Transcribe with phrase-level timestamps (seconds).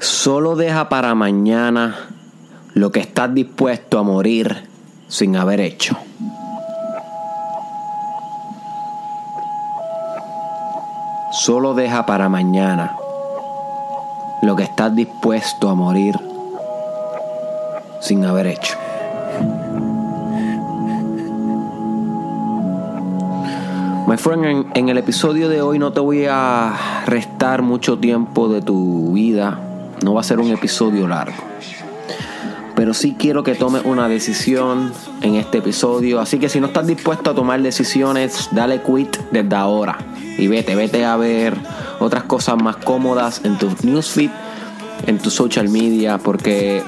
[0.00, 1.94] Solo deja para mañana
[2.72, 4.66] lo que estás dispuesto a morir
[5.08, 5.94] sin haber hecho.
[11.32, 12.96] Solo deja para mañana
[14.40, 16.18] lo que estás dispuesto a morir
[18.00, 18.78] sin haber hecho.
[24.06, 28.48] My friend, en, en, el episodio de hoy no te voy a restar mucho tiempo
[28.48, 29.60] de tu vida.
[30.02, 31.36] No va a ser un episodio largo.
[32.74, 36.20] Pero sí quiero que tomes una decisión en este episodio.
[36.20, 39.98] Así que si no estás dispuesto a tomar decisiones, dale quit desde ahora.
[40.38, 41.54] Y vete, vete a ver
[41.98, 44.30] otras cosas más cómodas en tu newsfeed,
[45.06, 46.16] en tu social media.
[46.16, 46.82] Porque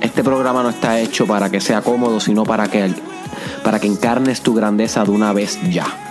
[0.00, 2.94] este programa no está hecho para que sea cómodo, sino para que,
[3.64, 6.05] para que encarnes tu grandeza de una vez ya.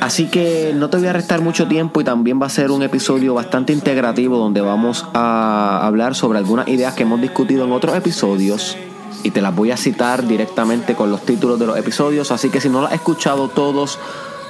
[0.00, 2.82] Así que no te voy a restar mucho tiempo y también va a ser un
[2.82, 7.96] episodio bastante integrativo donde vamos a hablar sobre algunas ideas que hemos discutido en otros
[7.96, 8.76] episodios
[9.24, 12.30] y te las voy a citar directamente con los títulos de los episodios.
[12.30, 13.98] Así que si no las has escuchado todos,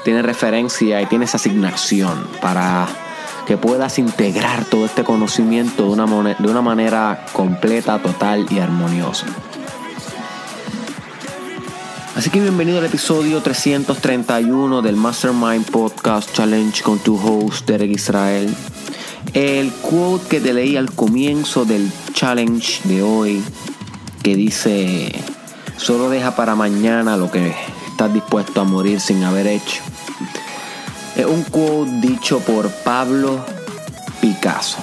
[0.05, 2.87] tienes referencia y tienes asignación para
[3.47, 9.27] que puedas integrar todo este conocimiento de una, de una manera completa, total y armoniosa.
[12.19, 18.53] Así que bienvenido al episodio 331 del Mastermind Podcast Challenge con tu host Derek Israel.
[19.35, 23.41] El quote que te leí al comienzo del challenge de hoy,
[24.25, 25.13] que dice,
[25.77, 27.55] solo deja para mañana lo que
[27.89, 29.81] estás dispuesto a morir sin haber hecho.
[31.15, 33.47] Es un quote dicho por Pablo
[34.21, 34.79] Picasso.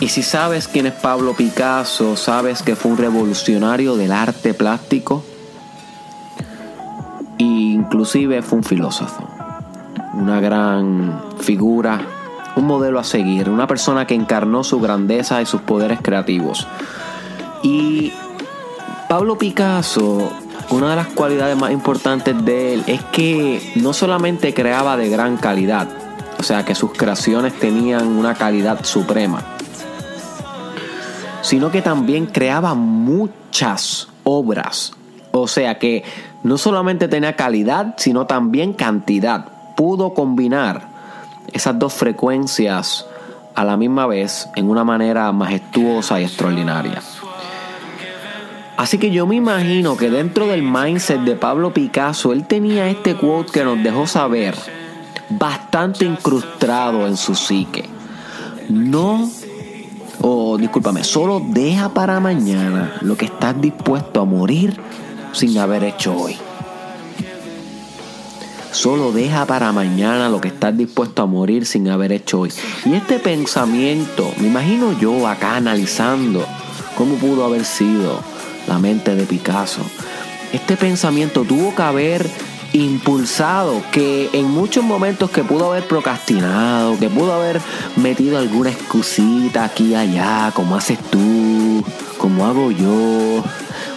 [0.00, 5.22] Y si sabes quién es Pablo Picasso, sabes que fue un revolucionario del arte plástico
[7.38, 9.28] e inclusive fue un filósofo,
[10.14, 12.00] una gran figura,
[12.56, 16.66] un modelo a seguir, una persona que encarnó su grandeza y sus poderes creativos.
[17.62, 18.10] Y
[19.06, 20.32] Pablo Picasso,
[20.70, 25.36] una de las cualidades más importantes de él es que no solamente creaba de gran
[25.36, 25.88] calidad,
[26.38, 29.42] o sea que sus creaciones tenían una calidad suprema,
[31.42, 34.92] sino que también creaba muchas obras.
[35.32, 36.04] O sea que
[36.42, 39.46] no solamente tenía calidad, sino también cantidad.
[39.76, 40.88] Pudo combinar
[41.52, 43.06] esas dos frecuencias
[43.54, 47.02] a la misma vez en una manera majestuosa y extraordinaria.
[48.76, 53.14] Así que yo me imagino que dentro del mindset de Pablo Picasso, él tenía este
[53.14, 54.54] quote que nos dejó saber,
[55.28, 57.84] bastante incrustado en su psique.
[58.70, 59.28] No
[60.20, 64.78] o discúlpame, solo deja para mañana lo que estás dispuesto a morir
[65.32, 66.36] sin haber hecho hoy.
[68.72, 72.52] Solo deja para mañana lo que estás dispuesto a morir sin haber hecho hoy.
[72.84, 76.46] Y este pensamiento, me imagino yo acá analizando
[76.96, 78.20] cómo pudo haber sido
[78.68, 79.82] la mente de Picasso.
[80.52, 82.30] Este pensamiento tuvo que haber
[82.72, 87.60] impulsado, que en muchos momentos que pudo haber procrastinado, que pudo haber
[87.96, 91.84] metido alguna excusita aquí y allá, como haces tú,
[92.18, 93.42] como hago yo.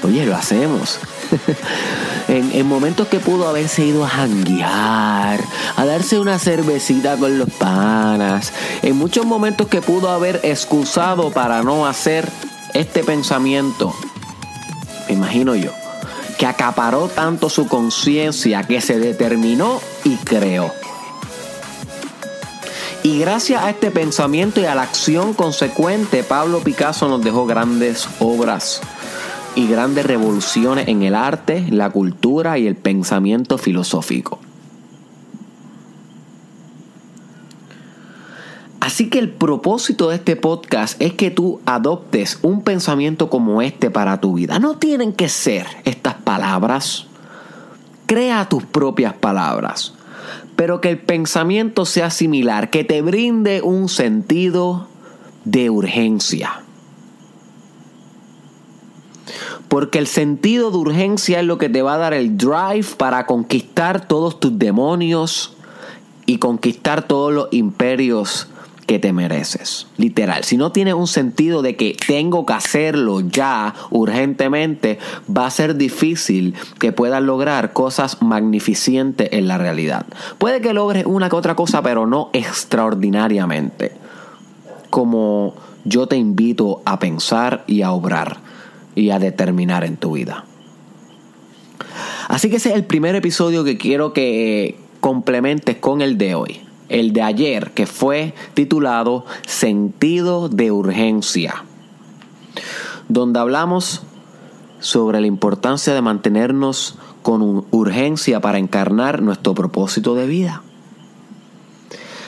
[0.04, 1.00] Oye, lo hacemos.
[2.28, 5.40] en, en, momentos que pudo haberse ido a janguear,
[5.76, 11.64] a darse una cervecita con los panas, en muchos momentos que pudo haber excusado para
[11.64, 12.30] no hacer
[12.74, 13.96] este pensamiento,
[15.08, 15.83] me imagino yo
[16.44, 20.74] que acaparó tanto su conciencia que se determinó y creó.
[23.02, 28.10] Y gracias a este pensamiento y a la acción consecuente, Pablo Picasso nos dejó grandes
[28.20, 28.82] obras
[29.56, 34.42] y grandes revoluciones en el arte, la cultura y el pensamiento filosófico.
[38.94, 43.90] Así que el propósito de este podcast es que tú adoptes un pensamiento como este
[43.90, 44.60] para tu vida.
[44.60, 47.08] No tienen que ser estas palabras.
[48.06, 49.96] Crea tus propias palabras.
[50.56, 54.88] Pero que el pensamiento sea similar, que te brinde un sentido
[55.44, 56.62] de urgencia.
[59.70, 63.26] Porque el sentido de urgencia es lo que te va a dar el drive para
[63.26, 65.56] conquistar todos tus demonios
[66.28, 68.50] y conquistar todos los imperios
[68.86, 69.88] que te mereces.
[69.98, 70.44] Literal.
[70.44, 75.00] Si no tienes un sentido de que tengo que hacerlo ya urgentemente,
[75.36, 80.06] va a ser difícil que puedas lograr cosas magnificentes en la realidad.
[80.38, 83.94] Puede que logres una que otra cosa, pero no extraordinariamente.
[84.90, 88.38] Como yo te invito a pensar y a obrar
[88.96, 90.46] y a determinar en tu vida.
[92.28, 96.63] Así que ese es el primer episodio que quiero que complementes con el de hoy
[96.94, 101.66] el de ayer, que fue titulado Sentido de Urgencia,
[103.10, 104.04] donde hablamos
[104.80, 110.62] sobre la importancia de mantenernos con urgencia para encarnar nuestro propósito de vida.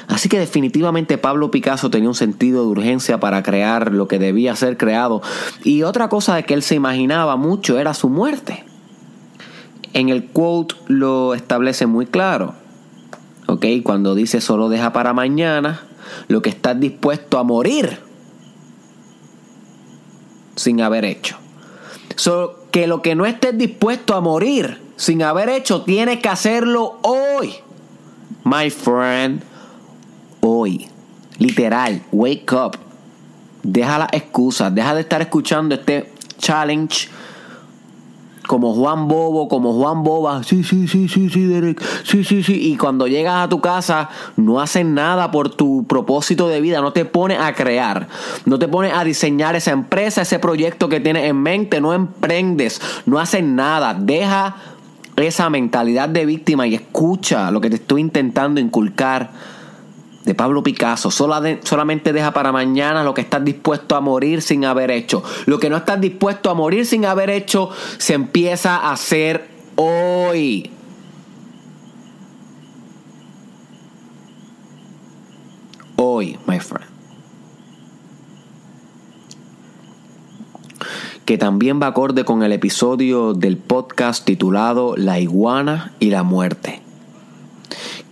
[0.07, 4.55] Así que definitivamente Pablo Picasso tenía un sentido de urgencia para crear lo que debía
[4.55, 5.21] ser creado.
[5.63, 8.63] Y otra cosa de que él se imaginaba mucho era su muerte.
[9.93, 12.64] En el quote lo establece muy claro.
[13.83, 15.81] Cuando dice solo deja para mañana
[16.27, 17.99] lo que estás dispuesto a morir
[20.55, 21.37] sin haber hecho.
[22.15, 26.99] So, que lo que no estés dispuesto a morir sin haber hecho, tienes que hacerlo
[27.01, 27.55] hoy.
[28.43, 29.43] My friend
[30.41, 30.87] hoy.
[31.39, 32.77] Literal, wake up.
[33.63, 37.09] Deja las excusas, deja de estar escuchando este challenge
[38.47, 42.71] como Juan Bobo, como Juan Boba, sí, sí, sí, sí, sí, Derek, sí, sí, sí,
[42.71, 46.93] y cuando llegas a tu casa no haces nada por tu propósito de vida, no
[46.93, 48.07] te pones a crear,
[48.45, 52.81] no te pones a diseñar esa empresa, ese proyecto que tienes en mente, no emprendes,
[53.05, 54.55] no haces nada, deja
[55.15, 59.54] esa mentalidad de víctima y escucha lo que te estoy intentando inculcar
[60.25, 61.11] de Pablo Picasso.
[61.11, 65.23] solamente deja para mañana lo que estás dispuesto a morir sin haber hecho.
[65.45, 70.71] Lo que no estás dispuesto a morir sin haber hecho se empieza a hacer hoy.
[75.95, 76.95] Hoy, my friend.
[81.25, 86.84] que también va acorde con el episodio del podcast titulado La iguana y la muerte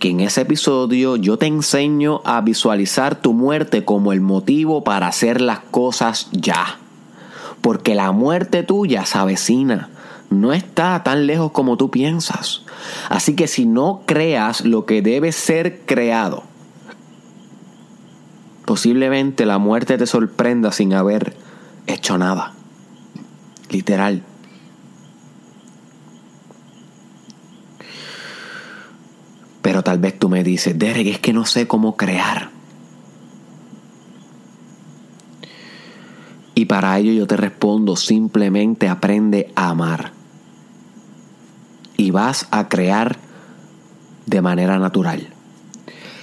[0.04, 5.06] que en ese episodio yo te enseño a visualizar tu muerte como el motivo para
[5.06, 6.78] hacer las cosas ya.
[7.62, 9.88] Porque la muerte tuya se avecina,
[10.28, 12.64] no está tan lejos como tú piensas.
[13.08, 16.42] Así que si no creas lo que debe ser creado,
[18.66, 21.34] posiblemente la muerte te sorprenda sin haber
[21.86, 22.52] hecho nada.
[23.70, 24.22] Literal.
[29.64, 32.50] Pero tal vez tú me dices, Derek, es que no sé cómo crear.
[36.54, 40.12] Y para ello yo te respondo, simplemente aprende a amar.
[41.96, 43.16] Y vas a crear
[44.26, 45.28] de manera natural.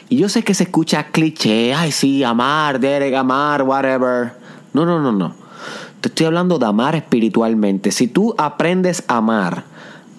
[0.08, 4.34] Y yo sé que se escucha cliché, ay sí, amar, Derek, amar, whatever.
[4.72, 5.34] No, no, no, no.
[6.00, 7.92] Te estoy hablando de amar espiritualmente.
[7.92, 9.64] Si tú aprendes a amar,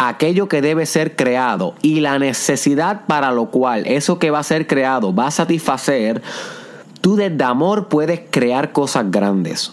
[0.08, 4.44] aquello que debe ser creado y la necesidad para lo cual eso que va a
[4.44, 6.22] ser creado va a satisfacer,
[7.00, 9.72] tú desde amor puedes crear cosas grandes.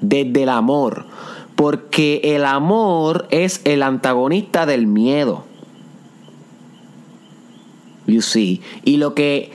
[0.00, 1.06] Desde el amor.
[1.54, 5.44] Porque el amor es el antagonista del miedo.
[8.06, 8.60] You see.
[8.84, 9.52] Y lo que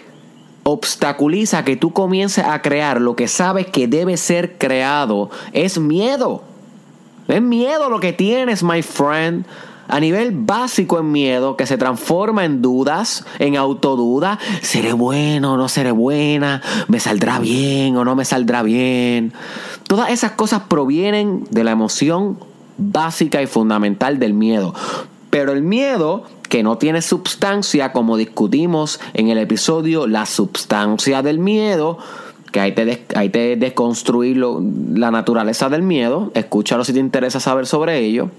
[0.64, 6.44] obstaculiza que tú comiences a crear lo que sabes que debe ser creado es miedo.
[7.28, 9.46] Es miedo lo que tienes, my friend.
[9.88, 14.40] A nivel básico en miedo que se transforma en dudas, en autoduda.
[14.62, 16.62] ¿Seré bueno o no seré buena?
[16.88, 19.34] ¿Me saldrá bien o no me saldrá bien?
[19.88, 22.38] Todas esas cosas provienen de la emoción
[22.78, 24.74] básica y fundamental del miedo.
[25.30, 31.40] Pero el miedo que no tiene sustancia, como discutimos en el episodio La sustancia del
[31.40, 31.98] miedo,
[32.52, 38.00] que hay te, te desconstruir la naturaleza del miedo, escúchalo si te interesa saber sobre
[38.00, 38.30] ello.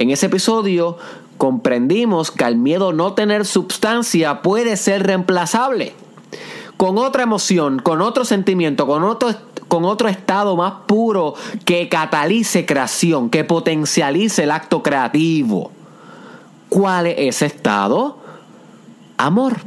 [0.00, 0.96] En ese episodio
[1.36, 5.92] comprendimos que al miedo no tener sustancia puede ser reemplazable
[6.78, 9.34] con otra emoción, con otro sentimiento, con otro,
[9.68, 11.34] con otro estado más puro
[11.66, 15.70] que catalice creación, que potencialice el acto creativo.
[16.70, 18.16] ¿Cuál es ese estado?
[19.18, 19.58] Amor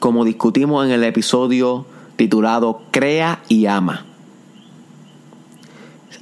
[0.00, 4.04] como discutimos en el episodio titulado Crea y ama.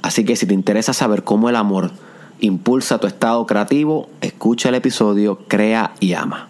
[0.03, 1.89] Así que si te interesa saber cómo el amor
[2.41, 6.49] impulsa tu estado creativo, escucha el episodio Crea y ama,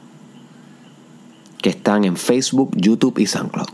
[1.61, 3.67] que están en Facebook, YouTube y SoundCloud.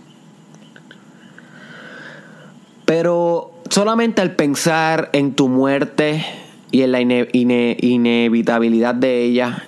[2.85, 6.25] Pero solamente al pensar en tu muerte
[6.71, 9.63] y en la inevitabilidad de ella,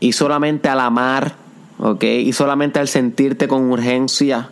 [0.00, 1.42] y solamente al amar
[1.82, 2.04] ¿ok?
[2.04, 4.48] Y solamente al sentirte con urgencia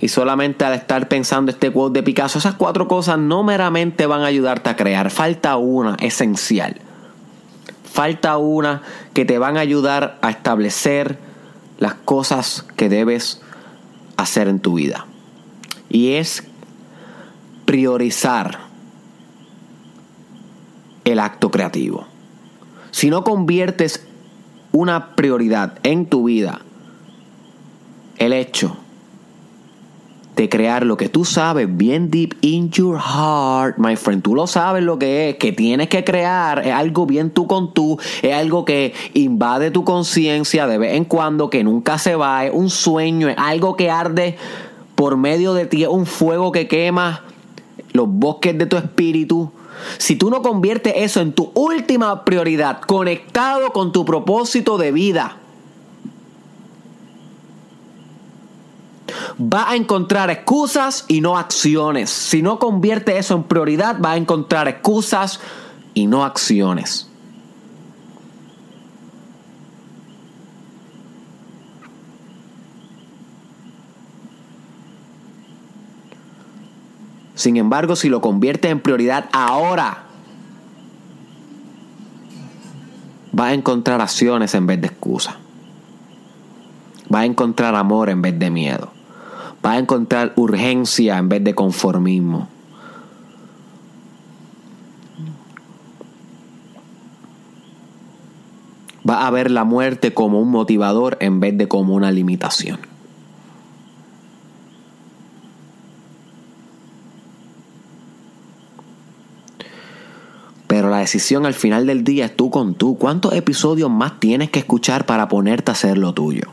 [0.00, 4.22] y solamente al estar pensando este quote de Picasso, esas cuatro cosas no meramente van
[4.22, 6.80] a ayudarte a crear, falta una esencial.
[7.90, 8.82] Falta una
[9.14, 11.18] que te van a ayudar a establecer
[11.78, 13.40] las cosas que debes
[14.18, 15.06] hacer en tu vida.
[15.88, 16.44] Y es
[17.64, 18.58] priorizar
[21.04, 22.06] el acto creativo.
[22.90, 24.06] Si no conviertes
[24.72, 26.60] una prioridad en tu vida
[28.18, 28.76] el hecho
[30.36, 34.22] de crear lo que tú sabes bien deep in your heart, my friend.
[34.22, 37.72] Tú lo sabes lo que es, que tienes que crear, es algo bien tú con
[37.72, 42.44] tú, es algo que invade tu conciencia de vez en cuando, que nunca se va,
[42.44, 44.36] es un sueño, es algo que arde
[44.94, 47.22] por medio de ti, es un fuego que quema
[47.92, 49.50] los bosques de tu espíritu.
[49.96, 55.38] Si tú no conviertes eso en tu última prioridad, conectado con tu propósito de vida,
[59.40, 62.10] va a encontrar excusas y no acciones.
[62.10, 65.40] Si no convierte eso en prioridad, va a encontrar excusas
[65.94, 67.08] y no acciones.
[77.36, 80.04] Sin embargo, si lo convierte en prioridad ahora,
[83.38, 85.34] va a encontrar acciones en vez de excusas.
[87.14, 88.95] Va a encontrar amor en vez de miedo.
[89.66, 92.46] Va a encontrar urgencia en vez de conformismo.
[99.08, 102.78] Va a ver la muerte como un motivador en vez de como una limitación.
[110.68, 112.98] Pero la decisión al final del día es tú con tú.
[112.98, 116.50] ¿Cuántos episodios más tienes que escuchar para ponerte a hacer lo tuyo?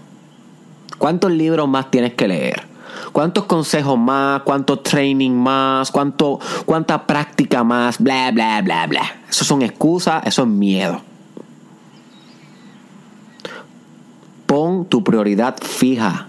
[0.97, 2.72] ¿Cuántos libros más tienes que leer?
[3.11, 4.41] ¿Cuántos consejos más?
[4.43, 5.91] ¿Cuánto training más?
[5.91, 7.99] ¿Cuánto, ¿Cuánta práctica más?
[7.99, 9.01] Bla, bla, bla, bla.
[9.29, 11.01] Eso son excusas, eso es miedo.
[14.45, 16.27] Pon tu prioridad fija.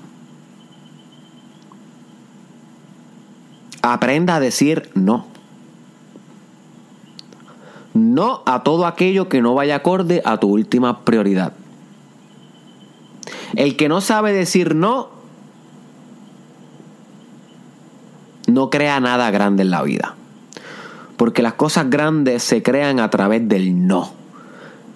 [3.82, 5.26] Aprenda a decir no.
[7.92, 11.52] No a todo aquello que no vaya acorde a tu última prioridad.
[13.54, 15.13] El que no sabe decir no
[18.70, 20.14] crea nada grande en la vida.
[21.16, 24.12] Porque las cosas grandes se crean a través del no.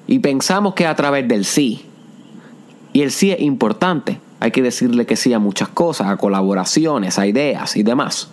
[0.06, 1.84] Y pensamos que a través del sí.
[2.92, 4.18] Y el sí es importante.
[4.40, 8.30] Hay que decirle que sí a muchas cosas, a colaboraciones, a ideas y demás.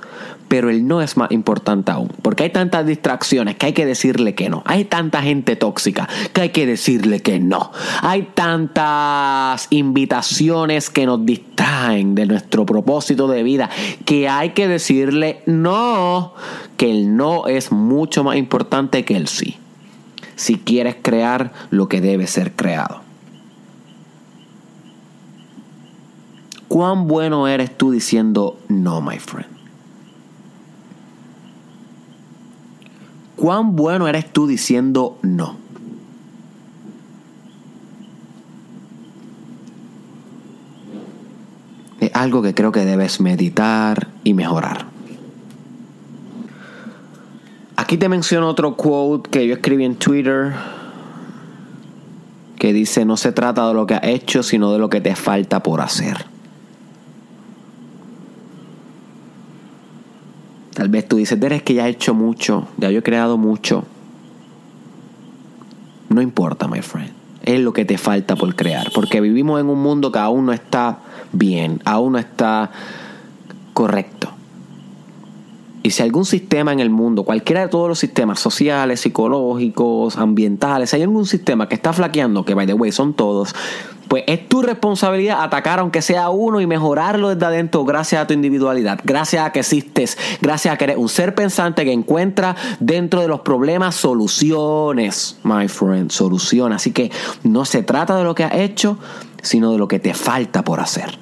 [0.48, 2.10] Pero el no es más importante aún.
[2.22, 4.62] Porque hay tantas distracciones que hay que decirle que no.
[4.66, 7.72] Hay tanta gente tóxica que hay que decirle que no.
[8.02, 13.72] Hay tantas invitaciones que nos distraen de nuestro propósito de vida
[14.06, 16.34] que hay que decirle no.
[16.78, 19.58] Que el no es mucho más importante que el sí.
[20.36, 23.05] Si quieres crear lo que debe ser creado.
[26.68, 29.56] ¿Cuán bueno eres tú diciendo no, my friend?
[33.36, 35.58] ¿Cuán bueno eres tú diciendo no?
[42.00, 44.86] Es algo que creo que debes meditar y mejorar.
[47.76, 50.54] Aquí te menciono otro quote que yo escribí en Twitter
[52.58, 55.16] que dice, no se trata de lo que has hecho, sino de lo que te
[55.16, 56.35] falta por hacer.
[60.86, 63.86] Tal vez tú dices, Derek, que ya he hecho mucho, ya yo he creado mucho.
[66.10, 67.10] No importa, my friend.
[67.42, 68.92] Es lo que te falta por crear.
[68.94, 71.00] Porque vivimos en un mundo que aún no está
[71.32, 72.70] bien, aún no está
[73.74, 74.30] correcto.
[75.82, 80.94] Y si algún sistema en el mundo, cualquiera de todos los sistemas sociales, psicológicos, ambientales,
[80.94, 83.56] hay algún sistema que está flaqueando, que by the way son todos,
[84.16, 88.34] pues es tu responsabilidad atacar aunque sea uno y mejorarlo desde adentro gracias a tu
[88.34, 93.20] individualidad, gracias a que existes, gracias a que eres un ser pensante que encuentra dentro
[93.20, 96.78] de los problemas soluciones, my friend, soluciones.
[96.78, 97.12] Así que
[97.44, 98.98] no se trata de lo que has hecho,
[99.42, 101.20] sino de lo que te falta por hacer.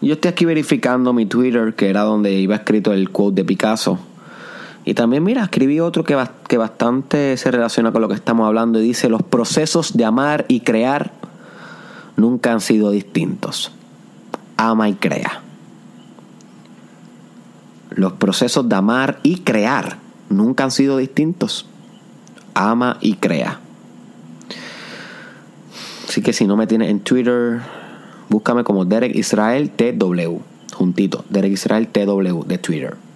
[0.00, 4.00] Yo estoy aquí verificando mi Twitter, que era donde iba escrito el quote de Picasso.
[4.88, 6.16] Y también, mira, escribí otro que,
[6.48, 10.46] que bastante se relaciona con lo que estamos hablando y dice, los procesos de amar
[10.48, 11.12] y crear
[12.16, 13.70] nunca han sido distintos.
[14.56, 15.42] Ama y crea.
[17.90, 19.98] Los procesos de amar y crear
[20.30, 21.66] nunca han sido distintos.
[22.54, 23.60] Ama y crea.
[26.08, 27.60] Así que si no me tienes en Twitter,
[28.30, 30.38] Búscame como Derek Israel TW,
[30.74, 33.07] juntito, Derek Israel TW de Twitter.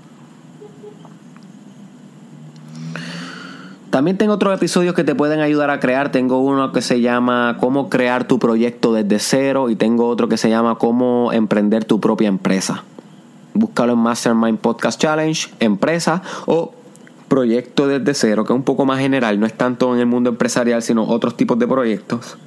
[3.92, 6.11] También tengo otros episodios que te pueden ayudar a crear.
[6.11, 10.38] Tengo uno que se llama Cómo crear tu proyecto desde cero y tengo otro que
[10.38, 12.84] se llama Cómo emprender tu propia empresa.
[13.52, 16.72] Búscalo en Mastermind Podcast Challenge, empresa o
[17.28, 20.30] proyecto desde cero, que es un poco más general, no es tanto en el mundo
[20.30, 22.38] empresarial, sino otros tipos de proyectos.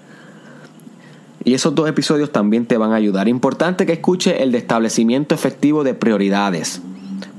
[1.43, 3.27] Y esos dos episodios también te van a ayudar.
[3.27, 6.81] Importante que escuche el de establecimiento efectivo de prioridades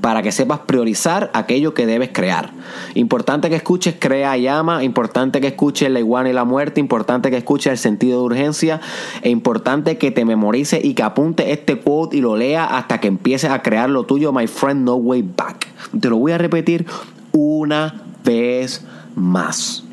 [0.01, 2.51] para que sepas priorizar aquello que debes crear.
[2.95, 7.29] Importante que escuches Crea y Ama, importante que escuches La iguana y la muerte, importante
[7.29, 8.81] que escuches el sentido de urgencia,
[9.21, 13.07] e importante que te memorices y que apunte este quote y lo lea hasta que
[13.07, 15.67] empieces a crear lo tuyo, my friend, no way back.
[15.99, 16.85] Te lo voy a repetir
[17.31, 19.86] una vez más.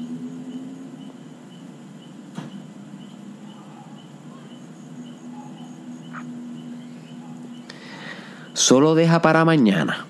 [8.55, 10.07] Solo deja para mañana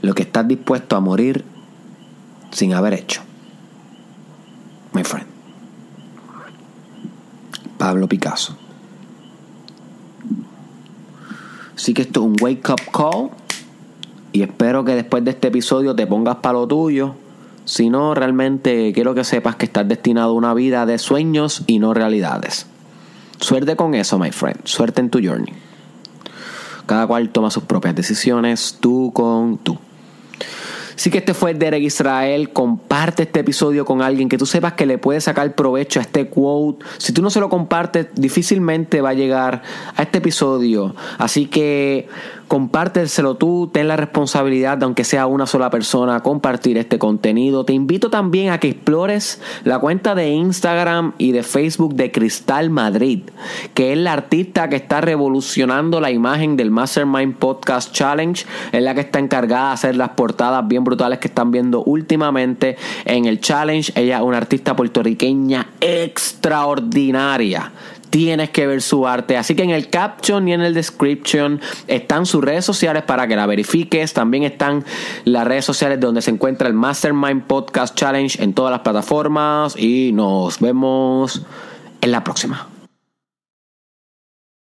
[0.00, 1.44] lo que estás dispuesto a morir
[2.52, 3.22] sin haber hecho.
[4.92, 5.26] My friend.
[7.78, 8.56] Pablo Picasso.
[11.74, 13.30] Así que esto es un wake up call.
[14.32, 17.16] Y espero que después de este episodio te pongas para lo tuyo.
[17.64, 21.80] Si no, realmente quiero que sepas que estás destinado a una vida de sueños y
[21.80, 22.66] no realidades.
[23.40, 24.60] Suerte con eso, my friend.
[24.64, 25.52] Suerte en tu journey.
[26.86, 29.78] Cada cual toma sus propias decisiones, tú con tú.
[30.94, 32.52] Así que este fue Derek Israel.
[32.52, 36.28] Comparte este episodio con alguien que tú sepas que le puede sacar provecho a este
[36.28, 36.84] quote.
[36.98, 39.62] Si tú no se lo compartes, difícilmente va a llegar
[39.96, 40.94] a este episodio.
[41.18, 42.08] Así que
[42.48, 47.64] compárteselo tú, ten la responsabilidad de aunque sea una sola persona compartir este contenido.
[47.64, 52.70] Te invito también a que explores la cuenta de Instagram y de Facebook de Cristal
[52.70, 53.22] Madrid,
[53.74, 58.94] que es la artista que está revolucionando la imagen del Mastermind Podcast Challenge, es la
[58.94, 63.40] que está encargada de hacer las portadas bien brutales que están viendo últimamente en el
[63.40, 63.92] challenge.
[63.94, 67.72] Ella es una artista puertorriqueña extraordinaria
[68.10, 69.36] tienes que ver su arte.
[69.36, 73.36] Así que en el caption y en el description están sus redes sociales para que
[73.36, 74.12] la verifiques.
[74.12, 74.84] También están
[75.24, 79.76] las redes sociales donde se encuentra el Mastermind Podcast Challenge en todas las plataformas.
[79.76, 81.42] Y nos vemos
[82.00, 82.73] en la próxima.